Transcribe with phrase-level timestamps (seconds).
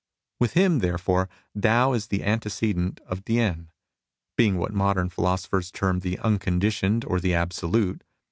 [0.39, 3.67] With him, therefore, Tao is the antecedent of T'ien,
[4.35, 8.03] being what modem philo sophers term the Unconditioned or the Absolute.